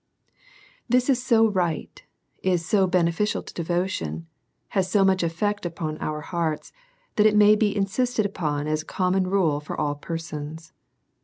[0.89, 2.03] This is so right,
[2.41, 4.25] is so beneficial to devotion,
[4.69, 6.71] has so much effect upon our hearts_,
[7.17, 10.73] that it may be insisted upon as a common rule for all persons.